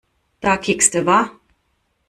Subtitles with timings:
[0.43, 1.19] Da kiekste wa?